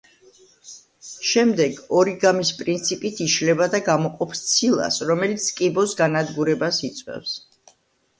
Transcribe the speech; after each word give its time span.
შემდეგ, 1.31 1.75
ორიგამის 1.99 2.51
პრინციპით 2.61 3.21
იშლება 3.25 3.67
და 3.73 3.81
გამოყოფს 3.89 4.41
ცილას, 4.53 4.97
რომელიც 5.11 5.51
კიბოს 5.61 5.95
განადგურებას 6.01 6.81
იწვევს. 6.89 7.37